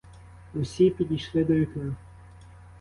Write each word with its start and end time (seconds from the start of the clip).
Всі 0.55 0.89
підійшли 0.89 1.43
до 1.43 1.53
вікна. 1.53 1.95